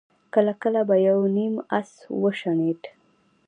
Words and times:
کله 0.33 0.53
کله 0.61 0.81
به 0.89 0.95
يو 1.07 1.19
نيم 1.35 1.55
آس 1.77 1.91
وشڼېد. 2.21 2.81